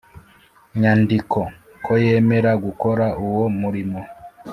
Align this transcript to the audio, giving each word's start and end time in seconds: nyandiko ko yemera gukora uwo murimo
nyandiko 0.79 1.39
ko 1.85 1.91
yemera 2.03 2.51
gukora 2.65 3.05
uwo 3.25 3.45
murimo 3.59 3.99